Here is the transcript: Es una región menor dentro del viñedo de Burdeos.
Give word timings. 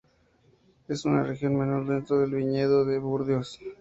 Es 0.87 1.05
una 1.05 1.21
región 1.21 1.55
menor 1.55 1.85
dentro 1.85 2.17
del 2.21 2.33
viñedo 2.33 2.85
de 2.85 2.97
Burdeos. 2.97 3.59